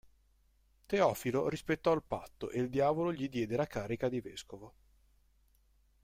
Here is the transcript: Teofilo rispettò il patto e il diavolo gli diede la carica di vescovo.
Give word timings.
Teofilo 0.87 1.47
rispettò 1.47 1.93
il 1.93 2.01
patto 2.01 2.49
e 2.49 2.59
il 2.59 2.69
diavolo 2.71 3.13
gli 3.13 3.29
diede 3.29 3.55
la 3.55 3.67
carica 3.67 4.09
di 4.09 4.19
vescovo. 4.19 4.73